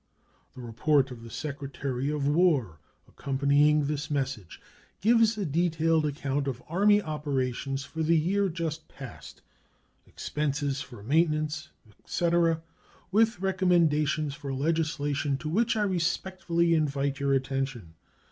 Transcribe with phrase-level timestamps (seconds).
[0.55, 4.59] The report of the Secretary of War, accompanying this message,
[4.99, 9.43] gives a detailed account of Army operations for the year just passed,
[10.07, 11.69] expenses for maintenance,
[11.99, 12.63] etc.,
[13.11, 17.93] with recommendations for legislation to which I respectfully invite your attention.